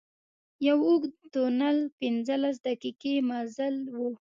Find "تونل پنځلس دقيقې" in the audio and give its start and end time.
1.33-3.13